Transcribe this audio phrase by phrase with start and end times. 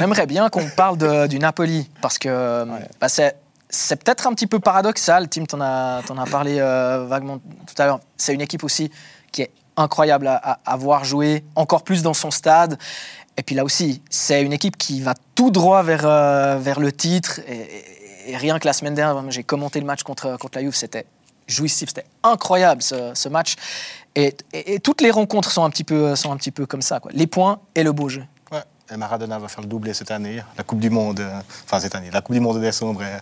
[0.00, 2.64] J'aimerais bien qu'on parle de, du Napoli, parce que
[3.00, 3.36] bah, c'est
[3.70, 5.28] c'est peut-être un petit peu paradoxal.
[5.28, 8.00] Tim, t'en as, en as parlé euh, vaguement tout à l'heure.
[8.16, 8.90] C'est une équipe aussi
[9.30, 12.78] qui est incroyable à, à, voir jouer, encore plus dans son stade.
[13.36, 16.92] Et puis là aussi, c'est une équipe qui va tout droit vers, euh, vers le
[16.92, 17.40] titre.
[17.48, 21.06] Et, rien que la semaine dernière, j'ai commenté le match contre, contre la Juve, c'était
[21.46, 23.54] jouissif, c'était incroyable ce, ce match.
[24.14, 27.00] Et, et, toutes les rencontres sont un petit peu, sont un petit peu comme ça.
[27.00, 27.10] Quoi.
[27.14, 28.24] Les points et le beau jeu.
[28.90, 31.94] Et Maradona va faire le doublé cette année, la Coupe du Monde, euh, enfin cette
[31.94, 33.18] année, la Coupe du Monde de décembre et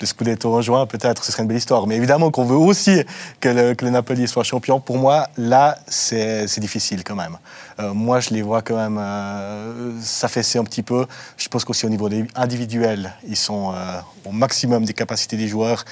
[0.00, 1.86] le Scudetto en juin, peut-être, ce serait une belle histoire.
[1.86, 3.02] Mais évidemment qu'on veut aussi
[3.40, 4.80] que le, que le, Napoli soit champion.
[4.80, 7.38] Pour moi, là, c'est difficile quand même.
[7.78, 11.06] Euh, moi, je les vois quand même euh, s'affaisser un petit peu.
[11.36, 15.84] Je pense qu'aussi au niveau individuel, ils sont euh, au maximum des capacités des joueurs.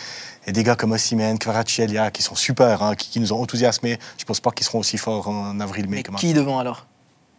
[0.46, 3.98] Et des gars comme Osimhen, Kvaratskhelia, qui sont super, hein, qui, qui, nous ont enthousiasmés,
[4.18, 6.02] je ne pense pas qu'ils seront aussi forts en avril-mai.
[6.18, 6.84] Qui devant alors?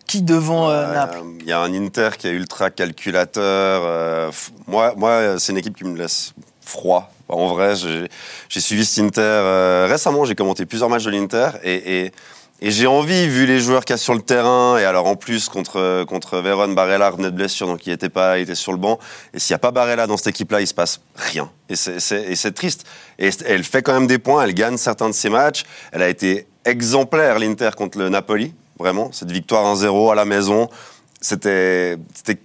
[0.07, 3.81] Qui devant euh, Naples Il y a un Inter qui est ultra calculateur.
[3.85, 4.31] Euh,
[4.67, 7.11] moi, moi c'est une équipe qui me laisse froid.
[7.27, 10.25] En vrai, j'ai suivi cet Inter euh, récemment.
[10.25, 12.11] J'ai commenté plusieurs matchs de l'Inter et, et,
[12.61, 15.15] et j'ai envie, vu les joueurs qu'il y a sur le terrain, et alors en
[15.15, 18.71] plus contre contre Véron, Barella revenait de blessure, donc il était pas, il était sur
[18.71, 18.97] le banc.
[19.33, 21.49] Et s'il n'y a pas Barella dans cette équipe-là, il se passe rien.
[21.67, 22.85] Et c'est triste.
[23.19, 24.43] Et elle fait quand même des points.
[24.43, 25.65] Elle gagne certains de ses matchs.
[25.91, 29.11] Elle a été exemplaire l'Inter contre le Napoli vraiment.
[29.11, 30.69] Cette victoire 1-0 à la maison,
[31.21, 31.97] c'était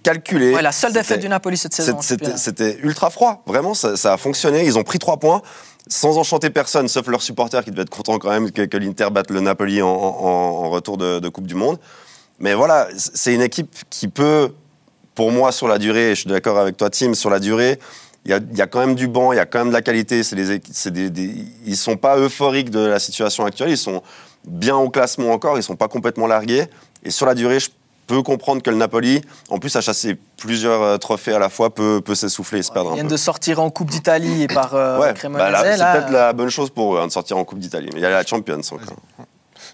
[0.03, 0.53] calculé.
[0.53, 1.99] Ouais, la seule défaite du Napoli cette saison.
[2.01, 4.65] C'était ultra froid, vraiment, ça, a fonctionné.
[4.65, 5.41] Ils ont pris trois points
[5.87, 9.31] sans enchanter personne, sauf leurs supporters qui devaient être contents quand même que, l'Inter batte
[9.31, 11.79] le Napoli en, retour de, Coupe du Monde.
[12.39, 14.53] Mais voilà, c'est une équipe qui peut,
[15.15, 17.79] pour moi, sur la durée, et je suis d'accord avec toi, Tim, sur la durée,
[18.25, 20.21] il y, a, quand même du banc, il y a quand même de la qualité.
[20.21, 24.03] Des, des, ils sont pas euphoriques de la situation actuelle, ils sont
[24.45, 26.67] bien au classement encore, ils sont pas complètement largués.
[27.03, 27.69] Et sur la durée, je
[28.05, 31.73] peux comprendre que le Napoli, en plus à chasser plusieurs euh, trophées à la fois,
[31.73, 34.75] peut, peut s'essouffler et se perdre Ils viennent de sortir en Coupe d'Italie et par
[34.75, 37.59] euh, ouais, bah C'est peut-être la bonne chose pour eux hein, de sortir en Coupe
[37.59, 37.89] d'Italie.
[37.93, 38.97] Mais il y a la Champions encore.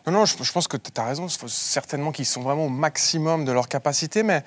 [0.06, 1.28] Non, non, je, je pense que tu as raison.
[1.48, 4.44] certainement qu'ils sont vraiment au maximum de leur capacité, mais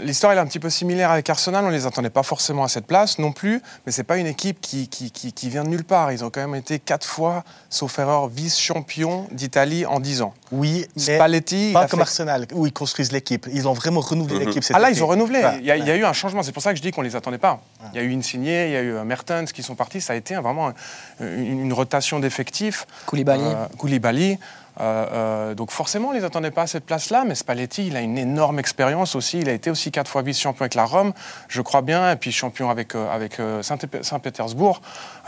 [0.00, 1.64] L'histoire est un petit peu similaire avec Arsenal.
[1.64, 4.16] On ne les attendait pas forcément à cette place non plus, mais ce n'est pas
[4.16, 6.12] une équipe qui, qui, qui, vient de nulle part.
[6.12, 10.34] Ils ont quand même été quatre fois, sauf erreur, vice-champion d'Italie en dix ans.
[10.50, 13.46] Oui, Spalletti, pas comme Arsenal, où ils construisent l'équipe.
[13.52, 14.46] Ils ont vraiment renouvelé mhm.
[14.46, 14.64] l'équipe.
[14.72, 15.42] Ah là, ils ont renouvelé.
[15.60, 16.42] il, y a, eu un changement.
[16.42, 17.60] C'est pour ça que je dis qu'on ne les attendait pas.
[17.92, 20.00] Il y a eu Insigne, il y a eu euh, Mertens qui sont partis.
[20.00, 20.72] Ça a été vraiment
[21.20, 22.86] une, rotation d'effectifs.
[23.06, 23.42] Koulibaly.
[23.44, 24.38] Euh, Koulibaly.
[24.80, 27.96] Euh, euh, donc forcément, on ne les attendait pas à cette place-là, mais Spalletti, il
[27.96, 29.40] a une énorme expérience aussi.
[29.40, 31.12] Il a été aussi quatre fois vice-champion avec la Rome,
[31.48, 34.80] je crois bien, et puis champion avec, euh, avec Saint-Pétersbourg.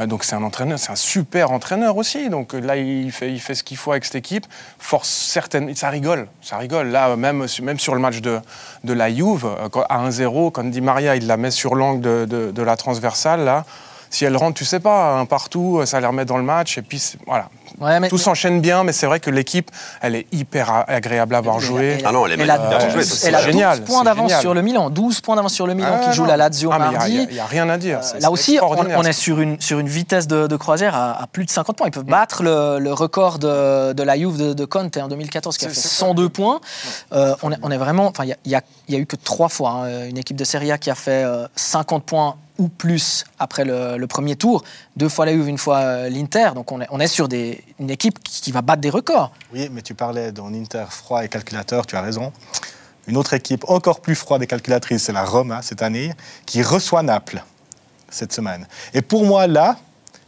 [0.07, 2.29] donc c'est un entraîneur, c'est un super entraîneur aussi.
[2.31, 4.47] Donc là, il fait, ce qu'il faut avec cette équipe.
[4.79, 6.89] Force certaine, ça rigole, ça rigole.
[6.89, 8.41] Là, même, même sur le match de,
[8.85, 9.47] de la Juve,
[9.89, 13.65] à 1-0, quand Di Maria, il la met sur l'angle de, de, la transversale, là
[14.11, 16.79] si elle rentre, tu sais pas, partout, ça les remet dans le match.
[16.79, 17.49] Et puis, voilà.
[18.09, 19.71] Tout s'enchaîne bien, mais c'est vrai que l'équipe,
[20.01, 21.99] elle est hyper agréable à avoir joué.
[22.05, 22.51] ah non, elle est elle
[23.25, 24.91] Elle a génial, 12 points d'avance sur le Milan.
[24.91, 27.27] 12 points d'avance sur le Milan qui joue la Lazio ah, mardi.
[27.29, 28.01] Il n'y a, rien à dire.
[28.21, 31.77] là aussi, on, est sur une, sur une vitesse de, croisière à, plus de 50
[31.77, 31.87] points.
[31.89, 35.67] Ils peuvent battre le, record de, de, la Juve de, de, Conte en 2014 qui
[35.67, 36.61] a fait 102 points.
[37.13, 38.07] Euh, on, est, on, est, vraiment.
[38.07, 40.79] Enfin, il n'y a, a, eu que trois fois hein, une équipe de Serie A
[40.79, 41.25] qui a fait
[41.57, 44.63] 50 euh, points ou plus après le, premier tour.
[44.97, 46.51] Deux fois la Juve, une fois euh, l'Inter.
[46.55, 49.33] Donc on est, on est sur des, une équipe qui, va battre des records.
[49.53, 52.33] Oui, mais tu parlais d'un Inter froid et calculateur, tu as raison.
[53.07, 56.13] Une autre équipe encore plus froide et calculatrice, c'est la Roma cette année,
[56.47, 57.45] qui reçoit Naples
[58.09, 58.67] cette semaine.
[58.95, 59.77] Et pour moi, là,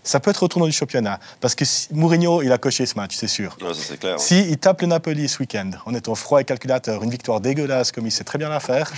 [0.02, 1.18] ça peut être au tournoi du championnat.
[1.40, 3.56] Parce que Mourinho, il a coché ce match, c'est sûr.
[3.74, 4.20] c'est clair.
[4.20, 7.92] Si il tape le Napoli ce week-end, en étant froid et calculateur, une victoire dégueulasse
[7.92, 8.92] comme il sait très bien la faire,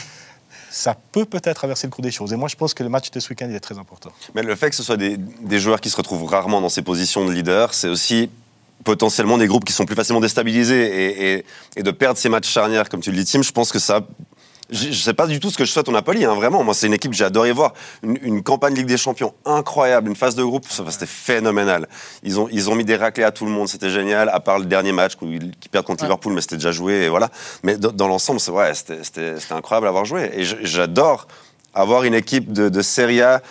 [0.70, 2.32] ça peut peut-être traverser le cours des choses.
[2.32, 4.10] Et moi, je pense que le match de ce week-end est très important.
[4.34, 5.18] Mais le fait que ce soit des,
[5.58, 8.30] joueurs qui se retrouvent rarement dans ces positions de leader, c'est aussi
[8.84, 11.44] potentiellement des groupes qui sont plus facilement déstabilisés et,
[11.76, 14.06] et, de perdre ces matchs charnières, comme tu le dis, Tim, je pense que ça
[14.70, 16.62] je ne sais pas du tout ce que je souhaite au Napoli, hein, vraiment.
[16.62, 17.72] Moi, c'est une équipe que j'ai adoré voir.
[18.02, 21.88] Une, campagne Ligue des Champions incroyable, une phase de groupe, c'était phénoménal.
[22.22, 24.58] Ils ont, ils ont mis des raclés à tout le monde, c'était génial, à part
[24.58, 25.12] le dernier match
[25.60, 27.31] qui perdent contre Liverpool, mais c'était déjà joué, et voilà.
[27.62, 30.31] Mais dans, l'ensemble, c'est ouais, c'était incroyable à avoir joué.
[30.34, 31.26] Et j'adore
[31.72, 33.43] avoir une équipe de, de Serie A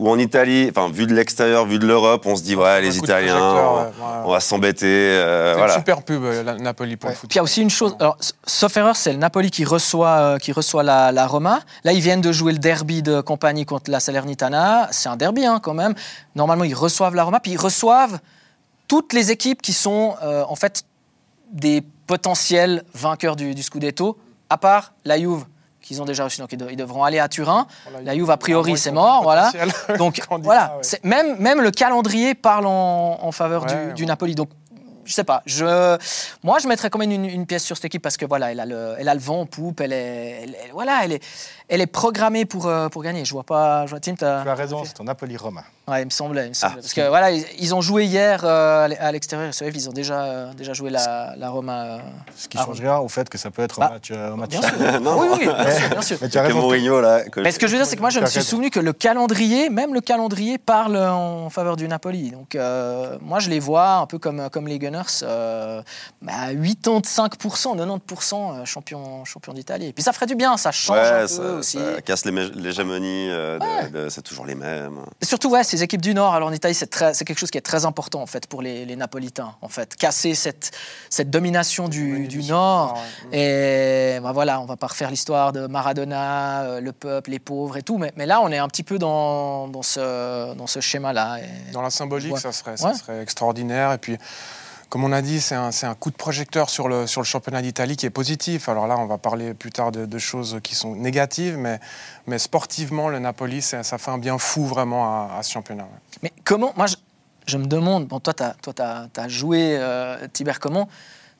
[0.00, 2.96] ou en Italie, enfin vu de l'extérieur, vu de l'Europe, on se dit ouais les
[2.96, 3.92] Italiens,
[4.24, 4.86] on, va s'embêter.
[4.86, 5.74] Euh, voilà.
[5.74, 7.28] Une super pub euh, Napoli pour le foot.
[7.28, 8.16] Puis il y a aussi une chose, alors,
[8.46, 11.60] sauf erreur, c'est le Napoli qui reçoit, euh, qui reçoit la, Roma.
[11.84, 14.88] Là ils viennent de jouer le derby de compagnie contre la Salernitana.
[14.90, 15.94] C'est un derby hein, quand même.
[16.34, 18.20] Normalement ils reçoivent la Roma, puis ils reçoivent
[18.88, 20.84] toutes les équipes qui sont en fait
[21.52, 24.16] des potentiels vainqueurs du, du Scudetto,
[24.48, 25.44] à part la Juve
[25.90, 26.40] qu'ils ont déjà reçu.
[26.40, 27.66] Donc, ils, devront aller à Turin.
[28.04, 29.24] la Juve, a priori, c'est mort.
[29.24, 29.50] Voilà.
[29.98, 30.78] Donc, voilà.
[31.02, 34.36] Même, même le calendrier parle en, faveur du, du Napoli.
[34.36, 34.50] Donc,
[35.10, 35.42] je sais pas.
[35.44, 35.98] Je,
[36.44, 38.66] moi, je mettrais quand même une, pièce sur cette équipe parce que voilà, elle a
[38.66, 39.80] le, elle a le vent en poupe.
[39.80, 41.22] Elle est, voilà, elle est,
[41.70, 43.24] elle est programmée pour, euh, pour gagner.
[43.24, 43.86] Je vois pas.
[43.86, 45.62] Je vois, Tim, tu as raison, c'est ton Napoli-Roma.
[45.88, 46.50] Ouais, il me semblait.
[46.62, 46.72] Ah.
[46.74, 49.52] Parce que voilà, ils, ont joué hier euh, à l'extérieur.
[49.60, 51.98] Ils ont déjà, euh, déjà joué la, la Roma.
[52.36, 54.10] Ce qui change rien au fait que ça peut être un bah, match.
[54.12, 55.00] un match bien sûr.
[55.00, 55.20] non.
[55.20, 55.88] Oui, oui, bien sûr.
[55.90, 56.18] Bien sûr.
[56.22, 56.60] Mais tu as raison.
[56.60, 58.70] Mourinho, là, Mais ce que je veux dire, c'est que moi, je me suis souvenu
[58.70, 62.30] que le calendrier, même le calendrier, parle en faveur du Napoli.
[62.30, 62.56] Donc,
[63.20, 64.99] moi, je les vois un peu comme, comme les Gunners.
[66.22, 69.86] Bah, 85%, 90% champion, champion d'Italie.
[69.86, 71.78] Et puis ça ferait du bien, ça change un peu aussi.
[71.78, 73.30] Ça casse l'hégémonie,
[74.08, 75.00] c'est toujours les mêmes.
[75.20, 76.88] Et surtout, ouais, ces équipes du Nord, alors en Italie, c'est
[77.24, 80.34] quelque chose qui est très important en fait pour les, les Napolitains, en fait, casser
[80.34, 80.72] cette,
[81.08, 82.98] cette domination du, du Nord.
[83.32, 87.76] Et bah, voilà, on va pas refaire l'histoire de Maradona, euh, le peuple, les pauvres
[87.76, 90.80] et tout, mais, mais, là, on est un petit peu dans, dans ce, dans ce
[90.80, 91.38] schéma-là.
[91.72, 93.92] Dans la symbolique, ça, serait, ça serait extraordinaire.
[93.92, 94.16] Et puis
[94.90, 97.62] comme on a dit, c'est un, un, coup de projecteur sur le, sur le championnat
[97.62, 98.68] d'Italie qui est positif.
[98.68, 101.78] Alors là, on va parler plus tard de, choses qui sont négatives, mais,
[102.26, 105.86] mais sportivement, le Napoli, ça, fait un bien fou vraiment à, ce championnat.
[106.24, 106.86] Mais comment, moi,
[107.46, 108.42] je, me demande, bon, toi, tu
[108.82, 110.88] as, as, joué euh, Tiber, comment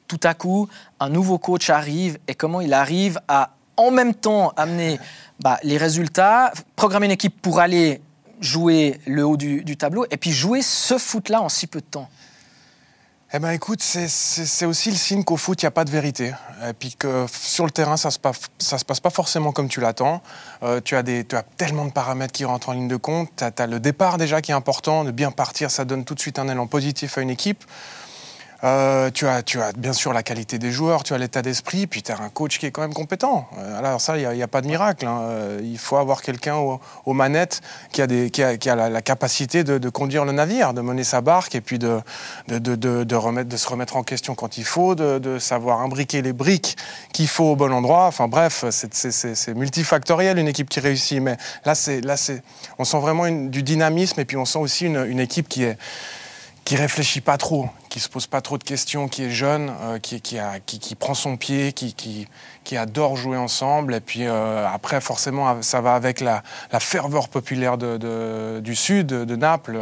[0.07, 0.67] tout à coup,
[0.99, 4.97] un nouveau coach arrive et comment il arrive à en même temps amener
[5.41, 8.01] bah, les résultats, programmer une équipe pour aller
[8.39, 11.85] jouer le haut du, du tableau et puis jouer ce foot-là en si peu de
[11.85, 12.09] temps?
[13.33, 16.33] Eh ben écoute, c'est aussi le signe qu'au foot, il n'y a pas de vérité.
[16.67, 20.21] Et puis que sur le terrain, ça ne se, passe, pas forcément comme tu l'attends.
[20.63, 23.29] Euh, tu, as des, tu as tellement de paramètres qui rentrent en ligne de compte.
[23.37, 25.05] Tu le départ déjà qui est important.
[25.05, 27.63] De bien partir, ça donne tout de suite un élan positif à une équipe.
[28.63, 31.87] Euh, tu, as, tu as bien sûr la qualité des joueurs, tu as l'état d'esprit,
[31.87, 33.47] puis tu as un coach qui est quand même compétent.
[33.57, 35.07] Euh, alors ça, il n'y a, pas de miracle.
[35.07, 35.21] Hein.
[35.21, 37.61] Euh, il faut avoir quelqu'un aux, manettes
[37.91, 42.01] qui a, la, capacité de, conduire le navire, de mener sa barque et puis de,
[42.47, 46.77] se remettre en question quand il faut, de, savoir imbriquer les briques
[47.13, 48.05] qu'il faut au bon endroit.
[48.05, 51.19] Enfin bref, c'est multifactoriel une équipe qui réussit.
[51.19, 51.73] Mais là,
[52.03, 52.15] là
[52.77, 55.77] on sent vraiment du dynamisme et puis on sent aussi une équipe qui est
[56.63, 59.99] qui réfléchit pas trop, qui se pose pas trop de questions, qui est jeune, euh,
[59.99, 63.95] qui, qui, a, qui, qui, prend son pied, qui, qui, adore jouer ensemble.
[63.95, 68.75] Et puis euh, après, forcément, ça va avec la, la ferveur populaire de, de, du
[68.75, 69.77] sud, de Naples.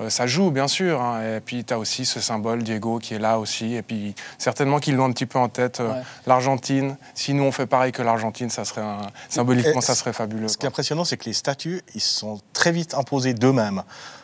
[0.00, 1.00] Euh, ça joue, bien sûr.
[1.00, 1.36] Hein.
[1.36, 3.74] Et puis tu as aussi ce symbole, Diego, qui est là aussi.
[3.74, 5.80] Et puis certainement qu'ils l'ont un petit peu en tête.
[6.26, 8.82] L'Argentine, si nous on fait pareil que l'Argentine, ça serait
[9.28, 10.48] symboliquement, ça serait fabuleux.
[10.48, 13.82] Ce qui est impressionnant, c'est que les statuts, ils sont très vite imposés d'eux-mêmes.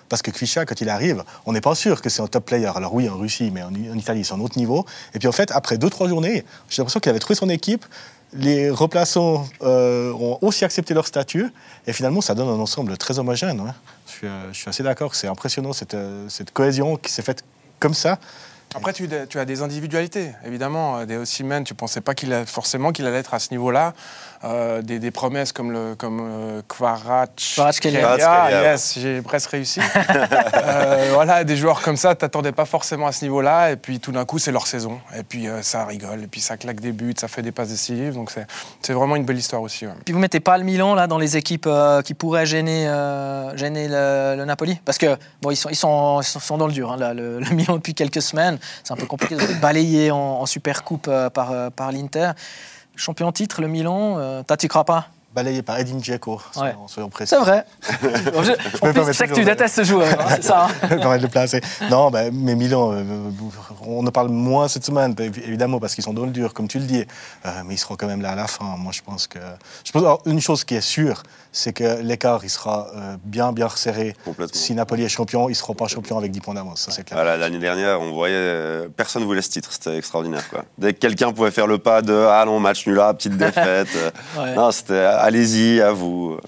[0.09, 2.71] Parce que Kvisha, quand il arrive, on n'est pas sûr que c'est un top player.
[2.75, 4.87] Alors oui, en Russie, mais en, Italie, c'est un autre niveau.
[5.15, 7.85] Et puis en fait, après deux, trois journées, j'ai l'impression qu'il avait trouvé son équipe.
[8.35, 11.51] Les replaçants euh, ont aussi accepté leur statut.
[11.87, 13.61] Et finalement, ça donne un ensemble très homogène.
[13.61, 13.75] Hein.
[14.25, 15.15] Euh, je, suis, assez d'accord.
[15.15, 17.43] C'est impressionnant, cette, euh, cette cohésion qui s'est faite
[17.79, 18.19] comme ça.
[18.75, 21.05] Après, tu, tu, as des individualités, évidemment.
[21.05, 23.95] Des Osimhen, tu ne pensais pas qu'il forcément qu'il allait être à ce niveau-là.
[24.45, 26.63] Euh, des, des, promesses comme le comme euh,
[28.51, 29.81] yes, j'ai presque réussi.
[30.55, 34.13] euh, voilà, des joueurs comme ça, t'attendais pas forcément à ce niveau-là, et puis tout
[34.13, 36.93] d'un coup, c'est leur saison, et puis euh, ça rigole, et puis ça claque des
[36.93, 38.31] buts, ça fait des passes décisives, donc
[38.83, 39.87] c'est vraiment une belle histoire aussi.
[39.87, 39.93] Ouais.
[40.05, 42.87] Puis vous mettez pas le Milan là dans les équipes euh, qui pourraient gêner
[43.55, 47.15] gêner le, Napoli, parce que bon, ils sont ils sont, sont dans le dur, hein,
[47.15, 51.11] le, Milan depuis quelques semaines, c'est un peu compliqué de balayer en, en super coupe
[51.35, 52.33] par par l'Inter.
[52.99, 55.09] Champion titre, le Milan, euh, t'y crois pas?
[55.39, 56.75] Balayé par Edin Dzeko, ouais.
[56.89, 57.31] soyons précis.
[57.31, 57.65] C'est vrai.
[58.03, 58.53] je,
[58.83, 60.67] en plus, je sais que tu détestes ce joueur, hein, c'est ça.
[60.83, 60.97] Hein.
[61.19, 61.61] de le placer.
[61.91, 63.05] Non, bah, mais Milan, euh,
[63.87, 66.81] on en parle moins cette semaine, évidemment, parce qu'ils sont dans le dur, comme tu
[66.81, 67.05] le dis.
[67.47, 68.77] Euh, mais ils seront quand même là à la fin.
[68.79, 69.39] Moi, je pense que.
[69.85, 73.53] Je pense, alors, une chose qui est sûre, c'est que l'écart, il sera euh, bien,
[73.53, 74.15] bien resserré.
[74.53, 77.05] Si Napoli est champion, ils ne seront pas champions avec 10 points d'avance, ça c'est
[77.05, 77.19] clair.
[77.19, 80.49] Voilà, L'année dernière, on voyait, euh, personne ne voulait ce titre, c'était extraordinaire.
[80.51, 80.65] Quoi.
[80.77, 83.89] Dès que quelqu'un pouvait faire le pas de Ah non, match nul là, petite défaite,
[83.97, 86.39] euh, non, c'était allez-y, à vous.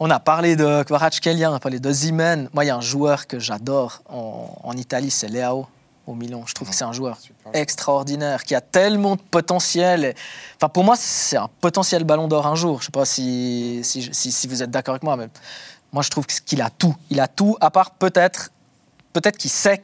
[0.00, 2.48] on a parlé de Kvaratskhelia, on a parlé de Zimen.
[2.52, 5.66] Moi, il y a un joueur que j'adore en, Italie, c'est Leao
[6.06, 6.42] au Milan.
[6.46, 7.16] Je trouve que c'est un joueur
[7.52, 10.14] extraordinaire, qui a tellement de potentiel.
[10.56, 12.78] Enfin, pour moi, c'est un potentiel ballon d'or un jour.
[12.80, 15.28] Je ne sais pas si, si, si, vous êtes d'accord avec moi, mais
[15.92, 16.96] moi, je trouve qu'il a tout.
[17.08, 18.50] Il a tout, à part peut-être
[19.12, 19.82] peut-être qu'il sait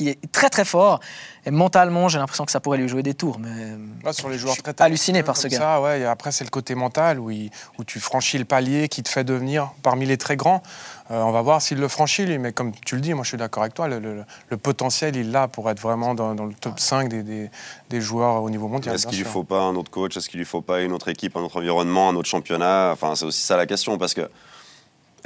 [0.00, 1.00] qu'il est très très fort.
[1.44, 3.38] Et mentalement, j'ai l'impression que ça pourrait lui jouer des tours.
[3.38, 5.58] Mais Là, sur les joueurs je suis très halluciné par ce gars.
[5.58, 8.88] Ça, ouais, et après, c'est le côté mental où, il- où tu franchis le palier
[8.88, 10.62] qui te fait devenir parmi les très grands.
[11.10, 12.38] Euh, on va voir s'il le franchit, lui.
[12.38, 13.88] Mais comme tu le dis, moi, je suis d'accord avec toi.
[13.88, 17.22] Le, le- le potentiel, il l'a pour être vraiment dans, dans le top 5 des,
[17.22, 17.50] des-
[17.90, 18.94] des joueurs au niveau mondial.
[18.94, 20.16] Est-ce qu'il lui faut pas un autre coach?
[20.16, 22.90] Est-ce qu'il lui faut pas une autre équipe, un autre environnement, un autre championnat?
[22.92, 24.30] Enfin, c'est aussi ça la question parce que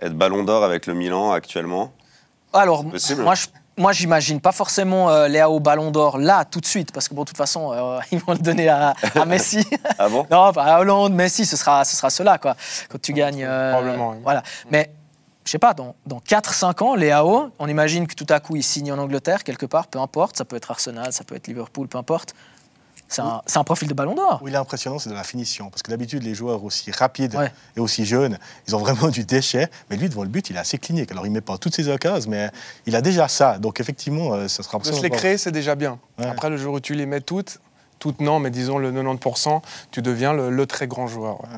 [0.03, 1.93] être Ballon d'Or avec le Milan actuellement,
[2.53, 3.23] Alors, Possible.
[3.23, 7.09] moi, je, moi, j'imagine pas forcément euh, Léo Ballon d'Or là, tout de suite, parce
[7.09, 9.67] que bon, de toute façon, euh, ils vont le donner à, à Messi.
[9.99, 10.27] ah bon?
[10.31, 12.57] Non, pas à Hollande, Messi, ce sera, ce sera cela, quoi.
[12.89, 13.45] Quand tu gagnes.
[13.45, 14.17] euh, Probablement, oui.
[14.23, 14.43] Voilà.
[14.71, 14.91] Mais,
[15.45, 18.63] je sais pas, dans, dans 4-5 ans, Léao, on imagine que tout à coup, il
[18.63, 20.37] signe en Angleterre, quelque part, peu importe.
[20.37, 22.35] Ça peut être Arsenal, ça peut être Liverpool, peu importe.
[23.15, 24.41] C'est un, profil de Ballon d'Or.
[24.43, 25.71] Où il est impressionnant, c'est de la finition.
[25.71, 27.53] Parce que d'habitude, les joueurs aussi rapides Ouais.
[27.77, 29.69] et aussi jeunes, ils ont vraiment du déchet.
[29.91, 31.11] Mais lui, devant le but, il est assez clinique.
[31.13, 32.51] Alors, il ne met pas toutes ses occasions, mais
[32.87, 33.59] il a déjà ça.
[33.59, 35.99] Donc, effectivement, euh, ça sera De se les créer, c'est déjà bien.
[36.19, 36.27] Ouais.
[36.27, 37.61] Après, le jour où tu les mets toutes,
[37.99, 41.41] toutes non, mais disons le 90%, tu deviens le, le très grand joueur.
[41.43, 41.49] ouais.